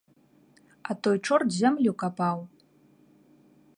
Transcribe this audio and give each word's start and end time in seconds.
А 0.89 0.95
той 1.07 1.17
чорт 1.27 1.49
зямлю 1.59 1.93
капаў. 2.05 2.39